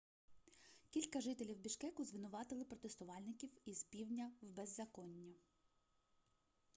кілька 0.89 1.21
жителів 1.21 1.57
бішкеку 1.59 2.03
звинуватили 2.05 2.63
протестувальників 2.65 3.49
із 3.65 3.83
півдня 3.83 4.31
в 4.41 4.47
беззаконні 4.49 5.35